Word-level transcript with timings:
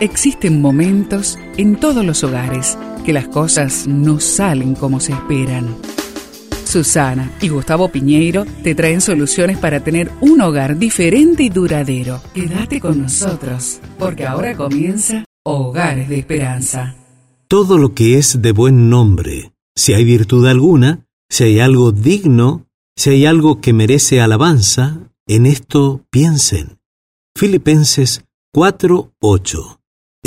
Existen 0.00 0.60
momentos 0.60 1.38
en 1.56 1.76
todos 1.76 2.04
los 2.04 2.22
hogares 2.22 2.76
que 3.06 3.14
las 3.14 3.28
cosas 3.28 3.86
no 3.86 4.20
salen 4.20 4.74
como 4.74 5.00
se 5.00 5.12
esperan. 5.12 5.74
Susana 6.66 7.32
y 7.40 7.48
Gustavo 7.48 7.88
Piñeiro 7.88 8.44
te 8.62 8.74
traen 8.74 9.00
soluciones 9.00 9.56
para 9.56 9.80
tener 9.80 10.12
un 10.20 10.42
hogar 10.42 10.76
diferente 10.76 11.44
y 11.44 11.48
duradero. 11.48 12.20
Quédate 12.34 12.78
con 12.78 13.00
nosotros, 13.00 13.80
porque 13.98 14.26
ahora 14.26 14.54
comienza 14.54 15.24
Hogares 15.46 16.10
de 16.10 16.18
Esperanza. 16.18 16.94
Todo 17.48 17.78
lo 17.78 17.94
que 17.94 18.18
es 18.18 18.42
de 18.42 18.52
buen 18.52 18.90
nombre, 18.90 19.52
si 19.74 19.94
hay 19.94 20.04
virtud 20.04 20.46
alguna, 20.46 21.06
si 21.30 21.44
hay 21.44 21.60
algo 21.60 21.92
digno, 21.92 22.66
si 22.96 23.10
hay 23.10 23.24
algo 23.24 23.62
que 23.62 23.72
merece 23.72 24.20
alabanza, 24.20 24.98
en 25.26 25.46
esto 25.46 26.04
piensen. 26.10 26.80
Filipenses 27.34 28.24
4:8 28.52 29.75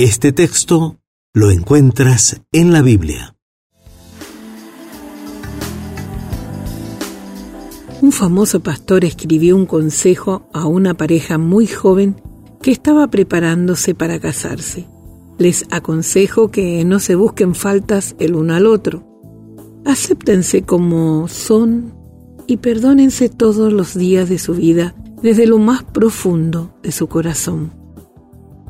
este 0.03 0.31
texto 0.31 0.97
lo 1.33 1.51
encuentras 1.51 2.41
en 2.53 2.71
la 2.71 2.81
Biblia. 2.81 3.35
Un 8.01 8.13
famoso 8.13 8.61
pastor 8.61 9.03
escribió 9.03 9.57
un 9.57 9.65
consejo 9.65 10.47
a 10.53 10.67
una 10.67 10.93
pareja 10.93 11.37
muy 11.37 11.67
joven 11.67 12.15
que 12.61 12.71
estaba 12.71 13.07
preparándose 13.07 13.93
para 13.93 14.21
casarse. 14.21 14.87
Les 15.37 15.65
aconsejo 15.69 16.49
que 16.49 16.85
no 16.85 16.99
se 16.99 17.15
busquen 17.15 17.53
faltas 17.53 18.15
el 18.19 18.35
uno 18.35 18.53
al 18.53 18.67
otro. 18.67 19.03
Acéptense 19.85 20.61
como 20.61 21.27
son 21.27 21.93
y 22.47 22.57
perdónense 22.57 23.27
todos 23.27 23.73
los 23.73 23.95
días 23.95 24.29
de 24.29 24.39
su 24.39 24.53
vida 24.53 24.95
desde 25.21 25.45
lo 25.45 25.57
más 25.57 25.83
profundo 25.83 26.73
de 26.83 26.93
su 26.93 27.07
corazón. 27.07 27.78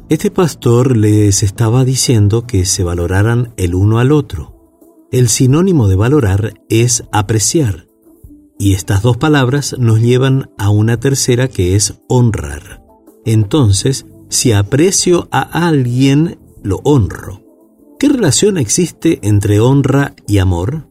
Este 0.09 0.31
pastor 0.31 0.97
les 0.97 1.43
estaba 1.43 1.85
diciendo 1.85 2.47
que 2.47 2.65
se 2.65 2.83
valoraran 2.83 3.53
el 3.57 3.75
uno 3.75 3.99
al 3.99 4.11
otro. 4.11 4.55
El 5.11 5.29
sinónimo 5.29 5.87
de 5.87 5.95
valorar 5.95 6.55
es 6.67 7.03
apreciar. 7.11 7.85
Y 8.57 8.73
estas 8.73 9.03
dos 9.03 9.17
palabras 9.17 9.75
nos 9.77 10.01
llevan 10.01 10.49
a 10.57 10.71
una 10.71 10.99
tercera 10.99 11.47
que 11.47 11.75
es 11.75 12.01
honrar. 12.07 12.83
Entonces, 13.23 14.07
si 14.29 14.51
aprecio 14.51 15.27
a 15.29 15.67
alguien, 15.67 16.39
lo 16.63 16.77
honro. 16.83 17.43
¿Qué 17.99 18.09
relación 18.09 18.57
existe 18.57 19.19
entre 19.21 19.59
honra 19.59 20.15
y 20.25 20.39
amor? 20.39 20.87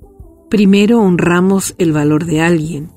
Primero 0.49 1.01
honramos 1.01 1.75
el 1.79 1.91
valor 1.91 2.25
de 2.25 2.41
alguien 2.41 2.93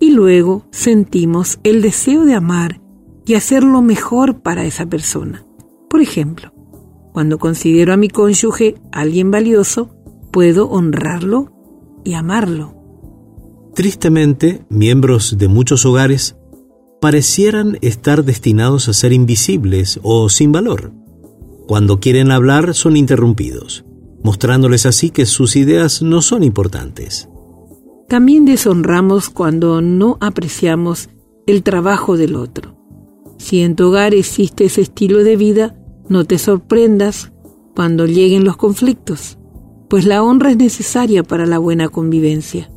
y 0.00 0.12
luego 0.12 0.64
sentimos 0.70 1.60
el 1.64 1.82
deseo 1.82 2.24
de 2.24 2.32
amar 2.32 2.80
y 3.26 3.34
hacer 3.34 3.62
lo 3.62 3.82
mejor 3.82 4.40
para 4.40 4.64
esa 4.64 4.86
persona. 4.86 5.44
Por 5.90 6.00
ejemplo, 6.00 6.52
cuando 7.12 7.38
considero 7.38 7.92
a 7.92 7.96
mi 7.96 8.08
cónyuge 8.08 8.76
alguien 8.92 9.32
valioso, 9.32 9.90
puedo 10.30 10.70
honrarlo 10.70 11.52
y 12.04 12.14
amarlo. 12.14 12.76
Tristemente, 13.74 14.64
miembros 14.68 15.36
de 15.36 15.48
muchos 15.48 15.84
hogares 15.84 16.36
parecieran 17.00 17.76
estar 17.80 18.24
destinados 18.24 18.88
a 18.88 18.92
ser 18.92 19.12
invisibles 19.12 19.98
o 20.04 20.28
sin 20.28 20.52
valor. 20.52 20.92
Cuando 21.66 21.98
quieren 21.98 22.30
hablar 22.30 22.74
son 22.74 22.96
interrumpidos, 22.96 23.84
mostrándoles 24.22 24.86
así 24.86 25.10
que 25.10 25.26
sus 25.26 25.56
ideas 25.56 26.02
no 26.02 26.22
son 26.22 26.44
importantes. 26.44 27.28
También 28.08 28.44
deshonramos 28.44 29.28
cuando 29.28 29.80
no 29.80 30.18
apreciamos 30.20 31.08
el 31.48 31.64
trabajo 31.64 32.16
del 32.16 32.36
otro. 32.36 32.76
Si 33.38 33.60
en 33.60 33.74
tu 33.74 33.88
hogar 33.88 34.14
existe 34.14 34.66
ese 34.66 34.82
estilo 34.82 35.24
de 35.24 35.36
vida, 35.36 35.79
no 36.10 36.24
te 36.24 36.38
sorprendas 36.38 37.32
cuando 37.74 38.04
lleguen 38.04 38.44
los 38.44 38.56
conflictos, 38.56 39.38
pues 39.88 40.04
la 40.04 40.22
honra 40.22 40.50
es 40.50 40.56
necesaria 40.56 41.22
para 41.22 41.46
la 41.46 41.58
buena 41.58 41.88
convivencia. 41.88 42.70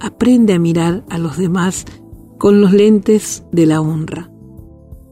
Aprende 0.00 0.52
a 0.52 0.58
mirar 0.58 1.04
a 1.08 1.18
los 1.18 1.38
demás 1.38 1.86
con 2.36 2.60
los 2.60 2.72
lentes 2.72 3.44
de 3.52 3.66
la 3.66 3.80
honra. 3.80 4.28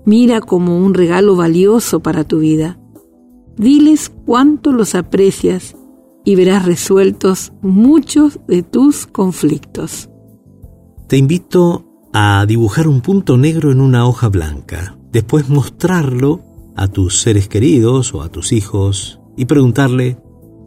Mira 0.05 0.41
como 0.41 0.77
un 0.77 0.93
regalo 0.93 1.37
valioso 1.37 2.01
para 2.01 2.25
tu 2.25 2.41
vida. 2.41 2.81
Diles 3.57 4.13
cuánto 4.27 4.73
los 4.73 4.97
aprecias 4.97 5.77
y 6.25 6.35
verás 6.35 6.67
resueltos 6.67 7.53
muchos 7.63 8.41
de 8.49 8.65
tus 8.65 9.07
conflictos. 9.07 10.11
Te 11.07 11.17
invito 11.17 11.85
a 12.13 12.45
dibujar 12.45 12.89
un 12.89 13.03
punto 13.03 13.39
negro 13.39 13.71
en 13.71 13.81
una 13.81 14.05
hoja 14.07 14.29
blanca, 14.29 14.99
después 15.13 15.49
mostrarlo 15.49 16.52
a 16.77 16.89
tus 16.89 17.21
seres 17.21 17.49
queridos 17.49 18.15
o 18.15 18.23
a 18.23 18.29
tus 18.29 18.53
hijos 18.53 19.21
y 19.37 19.47
preguntarle, 19.47 20.19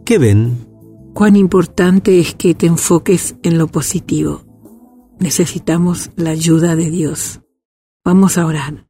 ¿qué 0.04 0.18
ven? 0.18 0.66
Cuán 1.14 1.36
importante 1.36 2.20
es 2.20 2.34
que 2.34 2.54
te 2.54 2.66
enfoques 2.66 3.36
en 3.42 3.58
lo 3.58 3.68
positivo. 3.68 4.42
Necesitamos 5.18 6.10
la 6.16 6.30
ayuda 6.30 6.76
de 6.76 6.90
Dios. 6.90 7.40
Vamos 8.04 8.36
a 8.38 8.46
orar. 8.46 8.86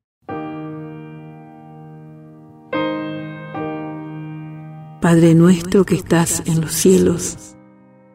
Padre 5.00 5.34
nuestro 5.34 5.84
que 5.84 5.94
estás 5.94 6.42
en 6.46 6.60
los 6.60 6.72
cielos, 6.72 7.56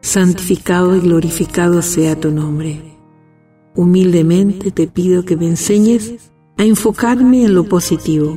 santificado 0.02 0.94
y 0.94 1.00
glorificado 1.00 1.80
sea 1.80 2.20
tu 2.20 2.30
nombre. 2.30 2.98
Humildemente 3.74 4.70
te 4.72 4.88
pido 4.88 5.24
que 5.24 5.38
me 5.38 5.46
enseñes 5.46 6.32
a 6.58 6.64
enfocarme 6.64 7.44
en 7.44 7.54
lo 7.54 7.64
positivo 7.64 8.36